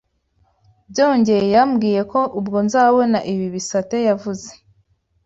Byongeye 0.91 1.45
yambwiye 1.55 2.01
ko 2.11 2.19
ubwo 2.39 2.57
nzabona 2.65 3.17
ibi 3.31 3.45
bisate 3.55 3.97
yavuze 4.09 4.49